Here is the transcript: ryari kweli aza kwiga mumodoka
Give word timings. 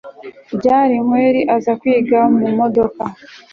ryari 0.55 0.95
kweli 1.07 1.41
aza 1.55 1.73
kwiga 1.81 2.19
mumodoka 2.37 3.03